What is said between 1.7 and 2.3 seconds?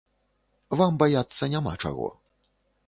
чаго.